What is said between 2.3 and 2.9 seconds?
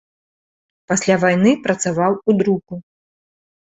друку.